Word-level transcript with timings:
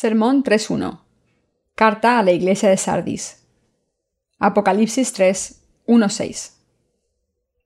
Sermón 0.00 0.44
3.1. 0.44 1.00
Carta 1.74 2.20
a 2.20 2.22
la 2.22 2.30
iglesia 2.30 2.68
de 2.68 2.76
Sardis. 2.76 3.42
Apocalipsis 4.38 5.12
3, 5.12 5.60
6. 6.08 6.56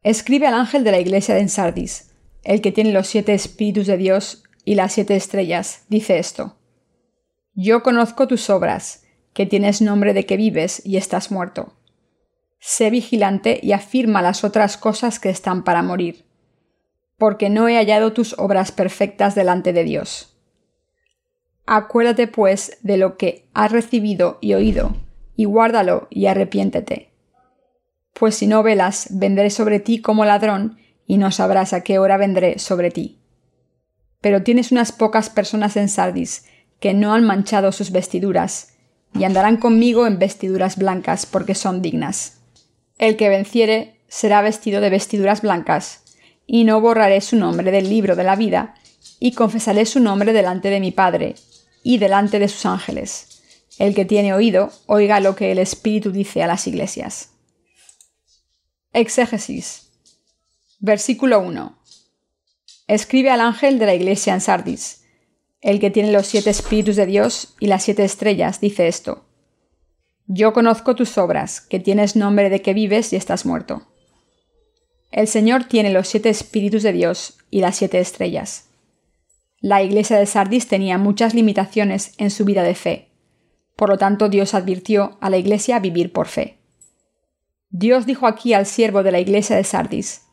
Escribe 0.03 0.47
al 0.47 0.55
ángel 0.55 0.83
de 0.83 0.93
la 0.93 0.99
iglesia 0.99 1.35
de 1.35 1.47
Sardis, 1.49 2.15
el 2.43 2.63
que 2.63 2.73
tiene 2.73 2.95
los 2.95 3.09
siete 3.09 3.35
espíritus 3.35 3.87
de 3.87 3.99
Dios 3.99 4.45
y 4.65 4.77
las 4.77 4.95
siete 4.95 5.15
estrellas, 5.15 5.85
dice 5.91 6.19
esto. 6.19 6.57
Yo 7.53 7.83
conozco 7.83 8.27
tus 8.27 8.49
obras, 8.49 9.05
que 9.35 9.45
tienes 9.45 9.83
nombre 9.83 10.15
de 10.15 10.25
que 10.25 10.39
vives 10.39 10.81
y 10.87 10.97
estás 10.97 11.31
muerto. 11.31 11.75
Sé 12.61 12.89
vigilante 12.89 13.61
y 13.63 13.73
afirma 13.73 14.23
las 14.23 14.43
otras 14.43 14.79
cosas 14.79 15.21
que 15.21 15.29
están 15.29 15.65
para 15.65 15.83
morir, 15.83 16.25
porque 17.19 17.51
no 17.51 17.69
he 17.69 17.77
hallado 17.77 18.15
tus 18.15 18.39
obras 18.39 18.73
perfectas 18.73 19.35
delante 19.35 19.75
de 19.75 19.85
Dios. 19.85 20.32
Acuérdate 21.67 22.27
pues 22.27 22.79
de 22.83 22.97
lo 22.97 23.17
que 23.17 23.47
has 23.55 23.71
recibido 23.71 24.39
y 24.41 24.55
oído, 24.55 24.97
y 25.37 25.45
guárdalo 25.45 26.09
y 26.11 26.27
arrepiéntete. 26.27 27.13
Pues 28.15 28.35
si 28.35 28.47
no 28.47 28.63
velas, 28.63 29.09
vendré 29.11 29.49
sobre 29.51 29.79
ti 29.79 30.01
como 30.01 30.25
ladrón, 30.25 30.79
y 31.07 31.19
no 31.19 31.31
sabrás 31.31 31.73
a 31.73 31.83
qué 31.83 31.99
hora 31.99 32.17
vendré 32.17 32.59
sobre 32.59 32.91
ti. 32.91 33.21
Pero 34.21 34.43
tienes 34.43 34.73
unas 34.73 34.93
pocas 34.93 35.31
personas 35.31 35.77
en 35.77 35.89
Sardis 35.89 36.47
que 36.81 36.95
no 36.95 37.15
han 37.15 37.25
manchado 37.25 37.71
sus 37.71 37.93
vestiduras, 37.93 38.75
y 39.15 39.25
andarán 39.25 39.57
conmigo 39.57 40.07
en 40.07 40.19
vestiduras 40.19 40.77
blancas 40.77 41.27
porque 41.27 41.55
son 41.55 41.81
dignas. 41.81 42.41
El 42.99 43.17
que 43.17 43.29
venciere 43.29 44.01
será 44.09 44.43
vestido 44.43 44.81
de 44.81 44.91
vestiduras 44.91 45.43
blancas, 45.43 46.03
y 46.47 46.65
no 46.65 46.81
borraré 46.81 47.21
su 47.21 47.37
nombre 47.37 47.71
del 47.71 47.89
libro 47.89 48.17
de 48.17 48.25
la 48.25 48.35
vida, 48.35 48.75
y 49.21 49.33
confesaré 49.33 49.87
su 49.87 50.01
nombre 50.01 50.33
delante 50.33 50.69
de 50.71 50.81
mi 50.81 50.91
Padre 50.91 51.37
y 51.83 51.99
delante 51.99 52.39
de 52.39 52.49
sus 52.49 52.67
ángeles. 52.67 53.43
El 53.79 53.95
que 53.95 54.05
tiene 54.05 54.35
oído, 54.35 54.71
oiga 54.87 55.21
lo 55.21 55.35
que 55.35 55.53
el 55.53 55.59
Espíritu 55.59 56.13
dice 56.13 56.43
a 56.43 56.47
las 56.47 56.67
iglesias. 56.67 57.31
Exégesis. 58.93 59.91
Versículo 60.79 61.41
1. 61.41 61.79
Escribe 62.89 63.31
al 63.31 63.41
ángel 63.41 63.79
de 63.79 63.87
la 63.87 63.95
iglesia 63.95 64.35
en 64.35 64.41
Sardis. 64.41 65.05
El 65.61 65.81
que 65.81 65.91
tiene 65.91 66.13
los 66.13 66.27
siete 66.27 66.51
espíritus 66.51 66.97
de 66.97 67.07
Dios 67.07 67.55
y 67.61 67.69
las 67.69 67.85
siete 67.85 68.05
estrellas 68.05 68.61
dice 68.61 68.89
esto. 68.89 69.25
Yo 70.27 70.53
conozco 70.53 70.95
tus 70.95 71.17
obras, 71.19 71.61
que 71.61 71.79
tienes 71.79 72.17
nombre 72.17 72.51
de 72.51 72.63
que 72.63 72.75
vives 72.75 73.13
y 73.13 73.17
estás 73.17 73.47
muerto. 73.47 73.87
El 75.11 75.29
Señor 75.29 75.65
tiene 75.65 75.91
los 75.91 76.09
siete 76.09 76.31
espíritus 76.31 76.83
de 76.83 76.93
Dios 76.93 77.39
y 77.51 77.61
las 77.61 77.77
siete 77.77 78.01
estrellas. 78.01 78.71
La 79.63 79.81
iglesia 79.81 80.19
de 80.19 80.27
Sardis 80.27 80.67
tenía 80.67 80.99
muchas 80.99 81.35
limitaciones 81.35 82.15
en 82.19 82.33
su 82.33 82.45
vida 82.45 82.65
de 82.65 82.75
fe. 82.75 83.13
Por 83.77 83.91
lo 83.91 83.97
tanto, 83.97 84.29
Dios 84.29 84.55
advirtió 84.55 85.17
a 85.21 85.31
la 85.31 85.37
iglesia 85.37 85.77
a 85.77 85.81
vivir 85.81 86.13
por 86.13 86.27
fe. 86.27 86.59
Dios 87.71 88.05
dijo 88.05 88.27
aquí 88.27 88.55
al 88.55 88.67
siervo 88.67 89.05
de 89.05 89.13
la 89.13 89.21
iglesia 89.21 89.55
de 89.55 89.63
Sardis, 89.63 90.27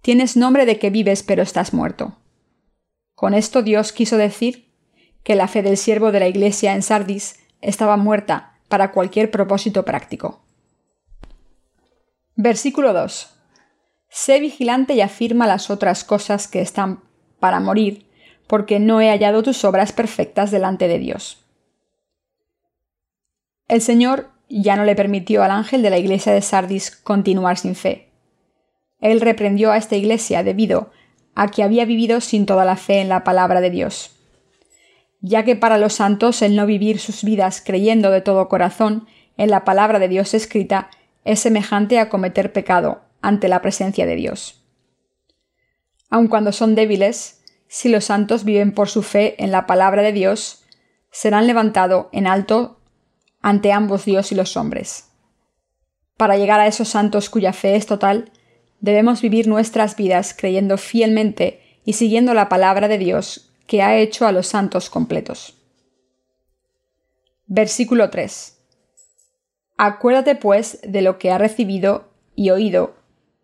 Tienes 0.00 0.36
nombre 0.36 0.64
de 0.64 0.78
que 0.78 0.90
vives 0.90 1.24
pero 1.24 1.42
estás 1.42 1.74
muerto. 1.74 2.18
Con 3.16 3.34
esto 3.34 3.62
Dios 3.62 3.92
quiso 3.92 4.16
decir 4.16 4.72
que 5.24 5.34
la 5.34 5.48
fe 5.48 5.62
del 5.62 5.76
siervo 5.76 6.12
de 6.12 6.20
la 6.20 6.28
iglesia 6.28 6.72
en 6.74 6.82
Sardis 6.82 7.40
estaba 7.60 7.96
muerta 7.96 8.60
para 8.68 8.92
cualquier 8.92 9.32
propósito 9.32 9.84
práctico. 9.84 10.40
Versículo 12.36 12.92
2. 12.92 13.34
Sé 14.08 14.38
vigilante 14.38 14.94
y 14.94 15.00
afirma 15.00 15.48
las 15.48 15.68
otras 15.68 16.04
cosas 16.04 16.46
que 16.46 16.60
están 16.60 17.02
para 17.40 17.58
morir, 17.58 18.06
porque 18.52 18.80
no 18.80 19.00
he 19.00 19.08
hallado 19.08 19.42
tus 19.42 19.64
obras 19.64 19.92
perfectas 19.92 20.50
delante 20.50 20.86
de 20.86 20.98
Dios. 20.98 21.38
El 23.66 23.80
Señor 23.80 24.28
ya 24.50 24.76
no 24.76 24.84
le 24.84 24.94
permitió 24.94 25.42
al 25.42 25.50
ángel 25.50 25.80
de 25.80 25.88
la 25.88 25.96
iglesia 25.96 26.34
de 26.34 26.42
Sardis 26.42 26.90
continuar 26.90 27.56
sin 27.56 27.74
fe. 27.74 28.10
Él 29.00 29.22
reprendió 29.22 29.72
a 29.72 29.78
esta 29.78 29.96
iglesia 29.96 30.42
debido 30.42 30.90
a 31.34 31.48
que 31.48 31.62
había 31.62 31.86
vivido 31.86 32.20
sin 32.20 32.44
toda 32.44 32.66
la 32.66 32.76
fe 32.76 33.00
en 33.00 33.08
la 33.08 33.24
palabra 33.24 33.62
de 33.62 33.70
Dios. 33.70 34.20
Ya 35.22 35.44
que 35.44 35.56
para 35.56 35.78
los 35.78 35.94
santos 35.94 36.42
el 36.42 36.54
no 36.54 36.66
vivir 36.66 36.98
sus 36.98 37.24
vidas 37.24 37.62
creyendo 37.64 38.10
de 38.10 38.20
todo 38.20 38.50
corazón 38.50 39.06
en 39.38 39.48
la 39.48 39.64
palabra 39.64 39.98
de 39.98 40.08
Dios 40.08 40.34
escrita 40.34 40.90
es 41.24 41.40
semejante 41.40 41.98
a 41.98 42.10
cometer 42.10 42.52
pecado 42.52 43.00
ante 43.22 43.48
la 43.48 43.62
presencia 43.62 44.04
de 44.04 44.16
Dios. 44.16 44.62
Aun 46.10 46.28
cuando 46.28 46.52
son 46.52 46.74
débiles, 46.74 47.41
si 47.72 47.88
los 47.88 48.04
santos 48.04 48.44
viven 48.44 48.74
por 48.74 48.90
su 48.90 49.02
fe 49.02 49.42
en 49.42 49.50
la 49.50 49.66
palabra 49.66 50.02
de 50.02 50.12
Dios, 50.12 50.62
serán 51.10 51.46
levantados 51.46 52.08
en 52.12 52.26
alto 52.26 52.78
ante 53.40 53.72
ambos 53.72 54.04
Dios 54.04 54.30
y 54.30 54.34
los 54.34 54.58
hombres. 54.58 55.08
Para 56.18 56.36
llegar 56.36 56.60
a 56.60 56.66
esos 56.66 56.88
santos 56.90 57.30
cuya 57.30 57.54
fe 57.54 57.76
es 57.76 57.86
total, 57.86 58.30
debemos 58.80 59.22
vivir 59.22 59.48
nuestras 59.48 59.96
vidas 59.96 60.34
creyendo 60.38 60.76
fielmente 60.76 61.62
y 61.82 61.94
siguiendo 61.94 62.34
la 62.34 62.50
palabra 62.50 62.88
de 62.88 62.98
Dios 62.98 63.54
que 63.66 63.80
ha 63.80 63.96
hecho 63.96 64.26
a 64.26 64.32
los 64.32 64.48
santos 64.48 64.90
completos. 64.90 65.54
Versículo 67.46 68.10
3. 68.10 68.58
Acuérdate 69.78 70.34
pues 70.34 70.78
de 70.86 71.00
lo 71.00 71.18
que 71.18 71.30
has 71.30 71.40
recibido 71.40 72.12
y 72.34 72.50
oído, 72.50 72.96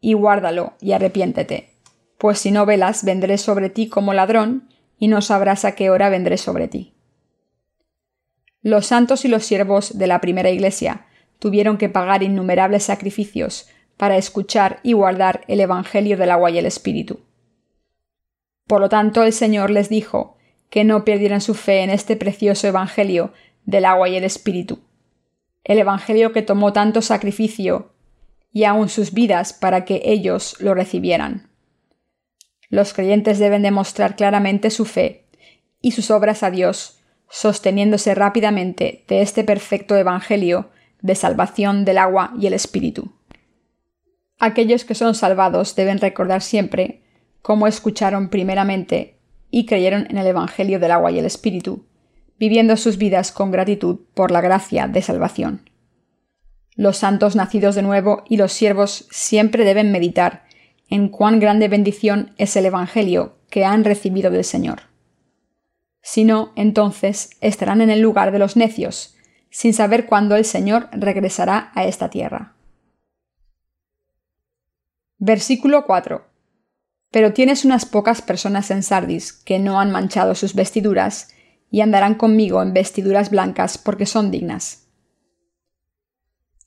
y 0.02 0.12
guárdalo 0.12 0.74
y 0.82 0.92
arrepiéntete 0.92 1.77
pues 2.18 2.40
si 2.40 2.50
no 2.50 2.66
velas 2.66 3.04
vendré 3.04 3.38
sobre 3.38 3.70
ti 3.70 3.88
como 3.88 4.12
ladrón, 4.12 4.68
y 4.98 5.08
no 5.08 5.22
sabrás 5.22 5.64
a 5.64 5.76
qué 5.76 5.90
hora 5.90 6.08
vendré 6.08 6.36
sobre 6.36 6.66
ti. 6.66 6.92
Los 8.62 8.86
santos 8.86 9.24
y 9.24 9.28
los 9.28 9.44
siervos 9.44 9.96
de 9.96 10.08
la 10.08 10.20
primera 10.20 10.50
iglesia 10.50 11.06
tuvieron 11.38 11.78
que 11.78 11.88
pagar 11.88 12.24
innumerables 12.24 12.82
sacrificios 12.82 13.68
para 13.96 14.16
escuchar 14.16 14.80
y 14.82 14.92
guardar 14.92 15.42
el 15.46 15.60
Evangelio 15.60 16.16
del 16.16 16.32
agua 16.32 16.50
y 16.50 16.58
el 16.58 16.66
Espíritu. 16.66 17.20
Por 18.66 18.80
lo 18.80 18.88
tanto, 18.88 19.22
el 19.22 19.32
Señor 19.32 19.70
les 19.70 19.88
dijo 19.88 20.36
que 20.70 20.84
no 20.84 21.04
perdieran 21.04 21.40
su 21.40 21.54
fe 21.54 21.82
en 21.82 21.90
este 21.90 22.16
precioso 22.16 22.66
Evangelio 22.66 23.32
del 23.64 23.84
agua 23.84 24.08
y 24.08 24.16
el 24.16 24.24
Espíritu, 24.24 24.80
el 25.64 25.78
Evangelio 25.78 26.32
que 26.32 26.42
tomó 26.42 26.72
tanto 26.72 27.00
sacrificio 27.00 27.92
y 28.52 28.64
aun 28.64 28.88
sus 28.88 29.12
vidas 29.12 29.52
para 29.52 29.84
que 29.84 30.02
ellos 30.04 30.56
lo 30.60 30.74
recibieran. 30.74 31.47
Los 32.68 32.92
creyentes 32.92 33.38
deben 33.38 33.62
demostrar 33.62 34.16
claramente 34.16 34.70
su 34.70 34.84
fe 34.84 35.24
y 35.80 35.92
sus 35.92 36.10
obras 36.10 36.42
a 36.42 36.50
Dios, 36.50 37.00
sosteniéndose 37.30 38.14
rápidamente 38.14 39.04
de 39.08 39.22
este 39.22 39.44
perfecto 39.44 39.96
Evangelio 39.96 40.70
de 41.00 41.14
salvación 41.14 41.84
del 41.84 41.98
agua 41.98 42.32
y 42.38 42.46
el 42.46 42.54
Espíritu. 42.54 43.12
Aquellos 44.38 44.84
que 44.84 44.94
son 44.94 45.14
salvados 45.14 45.74
deben 45.74 45.98
recordar 45.98 46.42
siempre 46.42 47.02
cómo 47.42 47.66
escucharon 47.66 48.28
primeramente 48.28 49.18
y 49.50 49.66
creyeron 49.66 50.06
en 50.10 50.18
el 50.18 50.26
Evangelio 50.26 50.78
del 50.78 50.90
agua 50.90 51.10
y 51.10 51.18
el 51.18 51.24
Espíritu, 51.24 51.86
viviendo 52.38 52.76
sus 52.76 52.98
vidas 52.98 53.32
con 53.32 53.50
gratitud 53.50 54.00
por 54.14 54.30
la 54.30 54.40
gracia 54.40 54.86
de 54.86 55.02
salvación. 55.02 55.70
Los 56.76 56.98
santos 56.98 57.34
nacidos 57.34 57.74
de 57.74 57.82
nuevo 57.82 58.22
y 58.28 58.36
los 58.36 58.52
siervos 58.52 59.08
siempre 59.10 59.64
deben 59.64 59.90
meditar 59.90 60.44
en 60.88 61.08
cuán 61.08 61.40
grande 61.40 61.68
bendición 61.68 62.34
es 62.38 62.56
el 62.56 62.66
Evangelio 62.66 63.36
que 63.50 63.64
han 63.64 63.84
recibido 63.84 64.30
del 64.30 64.44
Señor. 64.44 64.82
Si 66.00 66.24
no, 66.24 66.52
entonces 66.56 67.30
estarán 67.40 67.80
en 67.80 67.90
el 67.90 68.00
lugar 68.00 68.32
de 68.32 68.38
los 68.38 68.56
necios, 68.56 69.16
sin 69.50 69.74
saber 69.74 70.06
cuándo 70.06 70.36
el 70.36 70.44
Señor 70.44 70.88
regresará 70.92 71.70
a 71.74 71.84
esta 71.84 72.10
tierra. 72.10 72.54
Versículo 75.18 75.84
4. 75.84 76.24
Pero 77.10 77.32
tienes 77.32 77.64
unas 77.64 77.84
pocas 77.86 78.22
personas 78.22 78.70
en 78.70 78.82
Sardis 78.82 79.32
que 79.32 79.58
no 79.58 79.80
han 79.80 79.90
manchado 79.90 80.34
sus 80.34 80.54
vestiduras, 80.54 81.34
y 81.70 81.80
andarán 81.80 82.14
conmigo 82.14 82.62
en 82.62 82.72
vestiduras 82.72 83.30
blancas 83.30 83.78
porque 83.78 84.06
son 84.06 84.30
dignas. 84.30 84.86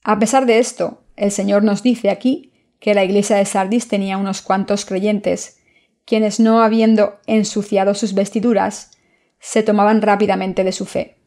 A 0.03 0.19
pesar 0.19 0.45
de 0.45 0.59
esto, 0.59 1.03
el 1.15 1.31
Señor 1.31 1.63
nos 1.63 1.83
dice 1.83 2.09
aquí 2.09 2.50
que 2.81 2.95
la 2.95 3.05
iglesia 3.05 3.37
de 3.37 3.45
Sardis 3.45 3.87
tenía 3.87 4.17
unos 4.17 4.41
cuantos 4.41 4.85
creyentes, 4.85 5.59
quienes 6.03 6.39
no 6.39 6.63
habiendo 6.63 7.19
ensuciado 7.27 7.93
sus 7.93 8.13
vestiduras, 8.13 8.91
se 9.39 9.61
tomaban 9.63 10.01
rápidamente 10.01 10.63
de 10.63 10.71
su 10.71 10.85
fe. 10.85 11.17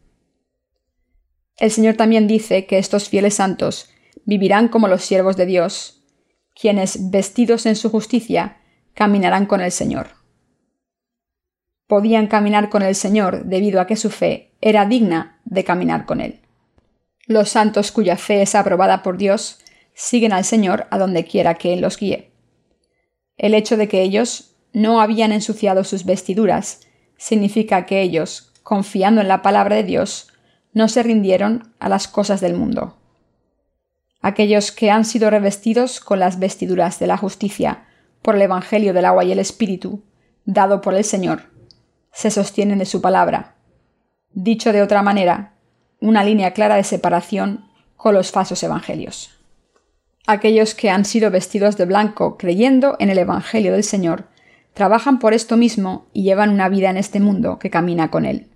El 1.57 1.71
Señor 1.71 1.95
también 1.95 2.27
dice 2.27 2.67
que 2.67 2.79
estos 2.79 3.09
fieles 3.09 3.35
santos 3.35 3.89
vivirán 4.25 4.69
como 4.69 4.89
los 4.89 5.05
siervos 5.05 5.37
de 5.37 5.47
Dios, 5.47 6.03
quienes, 6.61 7.11
vestidos 7.11 7.67
en 7.67 7.77
su 7.77 7.89
justicia, 7.89 8.59
caminarán 8.93 9.47
con 9.47 9.61
el 9.61 9.71
Señor. 9.71 10.09
Podían 11.87 12.27
caminar 12.27 12.69
con 12.69 12.83
el 12.83 12.97
Señor 12.97 13.45
debido 13.45 13.81
a 13.81 13.87
que 13.87 13.97
su 13.97 14.11
fe 14.11 14.57
era 14.61 14.87
digna 14.87 15.41
de 15.45 15.63
caminar 15.63 16.05
con 16.05 16.21
Él. 16.21 16.41
Los 17.27 17.51
santos 17.51 17.93
cuya 17.93 18.17
fe 18.17 18.43
es 18.43 18.57
aprobada 18.57 19.05
por 19.05 19.19
Dios 19.19 19.64
siguen 19.95 20.33
al 20.33 20.45
Señor 20.45 20.87
a 20.91 20.99
donde 20.99 21.25
quiera 21.25 21.55
que 21.55 21.73
Él 21.73 21.81
los 21.81 21.97
guíe. 21.97 22.33
El 23.37 23.55
hecho 23.55 23.77
de 23.77 23.89
que 23.89 24.03
ellos 24.03 24.57
no 24.73 25.01
habían 25.01 25.33
ensuciado 25.33 25.85
sus 25.85 26.05
vestiduras 26.05 26.81
significa 27.17 27.87
que 27.87 28.03
ellos, 28.03 28.53
confiando 28.63 29.21
en 29.21 29.29
la 29.29 29.43
palabra 29.43 29.77
de 29.77 29.85
Dios, 29.85 30.29
no 30.73 30.89
se 30.89 31.03
rindieron 31.03 31.73
a 31.79 31.89
las 31.89 32.09
cosas 32.09 32.41
del 32.41 32.55
mundo. 32.55 32.99
Aquellos 34.21 34.73
que 34.73 34.91
han 34.91 35.05
sido 35.05 35.31
revestidos 35.31 36.01
con 36.01 36.19
las 36.19 36.39
vestiduras 36.39 36.99
de 36.99 37.07
la 37.07 37.17
justicia 37.17 37.87
por 38.23 38.35
el 38.37 38.43
Evangelio 38.43 38.93
del 38.93 39.05
agua 39.05 39.25
y 39.25 39.33
el 39.33 39.39
Espíritu, 39.39 40.03
dado 40.45 40.81
por 40.81 40.95
el 40.95 41.05
Señor, 41.05 41.51
se 42.13 42.31
sostienen 42.31 42.79
de 42.79 42.87
su 42.87 43.01
palabra. 43.01 43.57
Dicho 44.33 44.73
de 44.73 44.83
otra 44.83 45.03
manera, 45.03 45.55
una 46.01 46.25
línea 46.25 46.53
clara 46.53 46.77
de 46.77 46.85
separación 46.85 47.71
con 47.97 48.15
los 48.15 48.33
falsos 48.33 48.63
evangelios. 48.63 49.31
Aquellos 50.27 50.75
que 50.75 50.89
han 50.89 51.05
sido 51.05 51.31
vestidos 51.31 51.77
de 51.77 51.85
blanco 51.85 52.39
creyendo 52.39 52.97
en 52.99 53.11
el 53.11 53.19
Evangelio 53.19 53.73
del 53.73 53.85
Señor, 53.85 54.29
trabajan 54.73 55.19
por 55.19 55.35
esto 55.35 55.57
mismo 55.57 56.07
y 56.13 56.23
llevan 56.23 56.51
una 56.51 56.69
vida 56.69 56.89
en 56.89 56.97
este 56.97 57.21
mundo 57.21 57.59
que 57.59 57.71
camina 57.71 58.11
con 58.11 58.25
Él. 58.25 58.49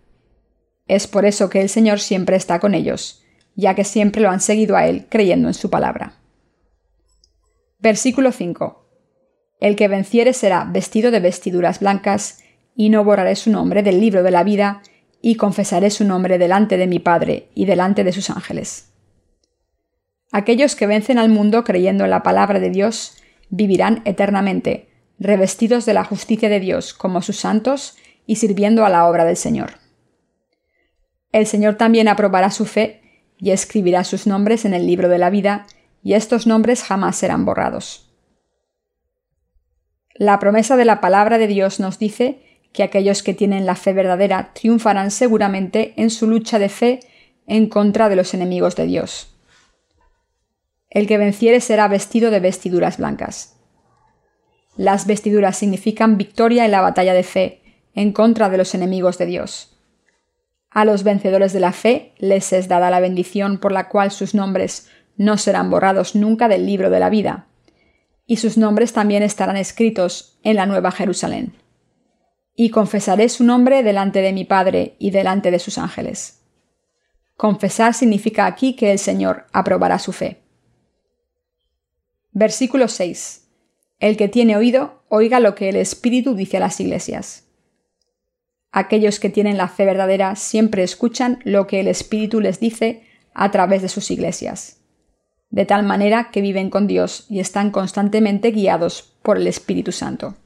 Es 0.86 1.06
por 1.06 1.26
eso 1.26 1.50
que 1.50 1.60
el 1.60 1.68
Señor 1.68 2.00
siempre 2.00 2.36
está 2.36 2.58
con 2.58 2.74
ellos, 2.74 3.22
ya 3.54 3.74
que 3.74 3.84
siempre 3.84 4.22
lo 4.22 4.30
han 4.30 4.40
seguido 4.40 4.76
a 4.76 4.86
Él 4.86 5.06
creyendo 5.10 5.48
en 5.48 5.54
su 5.54 5.68
palabra. 5.68 6.14
Versículo 7.78 8.32
5. 8.32 8.86
El 9.60 9.76
que 9.76 9.88
venciere 9.88 10.32
será 10.32 10.64
vestido 10.64 11.10
de 11.10 11.20
vestiduras 11.20 11.80
blancas, 11.80 12.42
y 12.74 12.90
no 12.90 13.04
borraré 13.04 13.36
su 13.36 13.50
nombre 13.50 13.82
del 13.82 14.00
libro 14.00 14.22
de 14.22 14.30
la 14.30 14.42
vida, 14.42 14.82
y 15.20 15.34
confesaré 15.34 15.90
su 15.90 16.04
nombre 16.04 16.38
delante 16.38 16.76
de 16.76 16.86
mi 16.86 16.98
Padre 16.98 17.50
y 17.54 17.66
delante 17.66 18.04
de 18.04 18.12
sus 18.12 18.30
ángeles. 18.30 18.92
Aquellos 20.30 20.76
que 20.76 20.86
vencen 20.86 21.18
al 21.18 21.30
mundo 21.30 21.64
creyendo 21.64 22.04
en 22.04 22.10
la 22.10 22.22
palabra 22.22 22.60
de 22.60 22.70
Dios 22.70 23.16
vivirán 23.48 24.02
eternamente, 24.04 24.88
revestidos 25.18 25.86
de 25.86 25.94
la 25.94 26.04
justicia 26.04 26.48
de 26.48 26.60
Dios 26.60 26.92
como 26.94 27.22
sus 27.22 27.36
santos 27.36 27.96
y 28.26 28.36
sirviendo 28.36 28.84
a 28.84 28.90
la 28.90 29.08
obra 29.08 29.24
del 29.24 29.36
Señor. 29.36 29.78
El 31.32 31.46
Señor 31.46 31.76
también 31.76 32.08
aprobará 32.08 32.50
su 32.50 32.66
fe 32.66 33.02
y 33.38 33.50
escribirá 33.50 34.04
sus 34.04 34.26
nombres 34.26 34.64
en 34.64 34.74
el 34.74 34.86
libro 34.86 35.08
de 35.08 35.18
la 35.18 35.30
vida, 35.30 35.66
y 36.02 36.14
estos 36.14 36.46
nombres 36.46 36.82
jamás 36.82 37.16
serán 37.16 37.44
borrados. 37.44 38.12
La 40.14 40.38
promesa 40.38 40.76
de 40.76 40.84
la 40.84 41.00
palabra 41.00 41.38
de 41.38 41.46
Dios 41.46 41.80
nos 41.80 41.98
dice 41.98 42.42
que 42.72 42.82
aquellos 42.82 43.22
que 43.22 43.34
tienen 43.34 43.66
la 43.66 43.76
fe 43.76 43.92
verdadera 43.92 44.52
triunfarán 44.54 45.10
seguramente 45.10 45.94
en 45.96 46.10
su 46.10 46.26
lucha 46.26 46.58
de 46.58 46.68
fe 46.68 47.00
en 47.46 47.68
contra 47.68 48.08
de 48.08 48.16
los 48.16 48.34
enemigos 48.34 48.74
de 48.76 48.86
Dios. 48.86 49.37
El 50.90 51.06
que 51.06 51.18
venciere 51.18 51.60
será 51.60 51.88
vestido 51.88 52.30
de 52.30 52.40
vestiduras 52.40 52.98
blancas. 52.98 53.56
Las 54.76 55.06
vestiduras 55.06 55.56
significan 55.56 56.16
victoria 56.16 56.64
en 56.64 56.70
la 56.70 56.80
batalla 56.80 57.12
de 57.12 57.24
fe 57.24 57.62
en 57.94 58.12
contra 58.12 58.48
de 58.48 58.58
los 58.58 58.74
enemigos 58.74 59.18
de 59.18 59.26
Dios. 59.26 59.76
A 60.70 60.84
los 60.84 61.02
vencedores 61.02 61.52
de 61.52 61.60
la 61.60 61.72
fe 61.72 62.12
les 62.18 62.52
es 62.52 62.68
dada 62.68 62.90
la 62.90 63.00
bendición 63.00 63.58
por 63.58 63.72
la 63.72 63.88
cual 63.88 64.10
sus 64.10 64.34
nombres 64.34 64.88
no 65.16 65.36
serán 65.36 65.70
borrados 65.70 66.14
nunca 66.14 66.46
del 66.48 66.64
libro 66.64 66.90
de 66.90 67.00
la 67.00 67.10
vida, 67.10 67.48
y 68.26 68.36
sus 68.36 68.56
nombres 68.56 68.92
también 68.92 69.22
estarán 69.22 69.56
escritos 69.56 70.38
en 70.44 70.56
la 70.56 70.66
Nueva 70.66 70.92
Jerusalén. 70.92 71.54
Y 72.54 72.70
confesaré 72.70 73.28
su 73.28 73.42
nombre 73.44 73.82
delante 73.82 74.20
de 74.20 74.32
mi 74.32 74.44
Padre 74.44 74.94
y 74.98 75.10
delante 75.10 75.50
de 75.50 75.58
sus 75.58 75.78
ángeles. 75.78 76.42
Confesar 77.36 77.94
significa 77.94 78.46
aquí 78.46 78.76
que 78.76 78.92
el 78.92 78.98
Señor 78.98 79.46
aprobará 79.52 79.98
su 79.98 80.12
fe. 80.12 80.42
Versículo 82.32 82.88
6. 82.88 83.48
El 84.00 84.16
que 84.16 84.28
tiene 84.28 84.56
oído, 84.56 85.02
oiga 85.08 85.40
lo 85.40 85.54
que 85.54 85.68
el 85.68 85.76
Espíritu 85.76 86.34
dice 86.34 86.58
a 86.58 86.60
las 86.60 86.78
iglesias. 86.80 87.44
Aquellos 88.70 89.18
que 89.18 89.30
tienen 89.30 89.56
la 89.56 89.68
fe 89.68 89.84
verdadera 89.84 90.36
siempre 90.36 90.82
escuchan 90.82 91.40
lo 91.44 91.66
que 91.66 91.80
el 91.80 91.88
Espíritu 91.88 92.40
les 92.40 92.60
dice 92.60 93.02
a 93.34 93.50
través 93.50 93.82
de 93.82 93.88
sus 93.88 94.10
iglesias, 94.10 94.80
de 95.50 95.64
tal 95.64 95.84
manera 95.84 96.30
que 96.30 96.42
viven 96.42 96.70
con 96.70 96.86
Dios 96.86 97.26
y 97.28 97.40
están 97.40 97.70
constantemente 97.70 98.50
guiados 98.50 99.14
por 99.22 99.36
el 99.38 99.46
Espíritu 99.46 99.92
Santo. 99.92 100.36